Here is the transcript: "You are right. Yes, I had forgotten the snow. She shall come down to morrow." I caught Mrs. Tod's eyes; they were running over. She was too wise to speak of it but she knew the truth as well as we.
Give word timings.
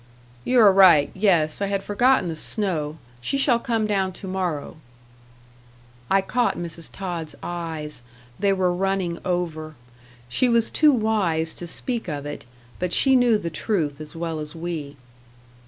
"You 0.43 0.57
are 0.61 0.73
right. 0.73 1.11
Yes, 1.13 1.61
I 1.61 1.67
had 1.67 1.83
forgotten 1.83 2.27
the 2.27 2.35
snow. 2.35 2.97
She 3.21 3.37
shall 3.37 3.59
come 3.59 3.85
down 3.85 4.13
to 4.13 4.27
morrow." 4.27 4.77
I 6.09 6.21
caught 6.23 6.57
Mrs. 6.57 6.89
Tod's 6.91 7.35
eyes; 7.43 8.01
they 8.39 8.51
were 8.51 8.73
running 8.73 9.19
over. 9.23 9.75
She 10.27 10.49
was 10.49 10.71
too 10.71 10.91
wise 10.91 11.53
to 11.53 11.67
speak 11.67 12.07
of 12.07 12.25
it 12.25 12.45
but 12.79 12.93
she 12.93 13.15
knew 13.15 13.37
the 13.37 13.51
truth 13.51 14.01
as 14.01 14.15
well 14.15 14.39
as 14.39 14.55
we. 14.55 14.95